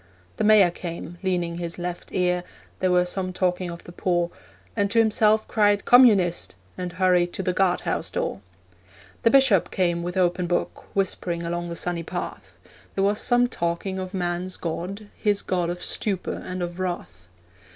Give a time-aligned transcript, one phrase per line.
[0.37, 2.43] The mayor came, leaning his left ear
[2.79, 4.31] There were some talking of the poor
[4.75, 8.41] And to himself cried, 'Communist!' And hurried to the guardhouse door.
[9.21, 12.51] The bishop came with open book, Whispering along the sunny path;
[12.95, 17.27] There was some talking of man's God, His God of stupor and of wrath.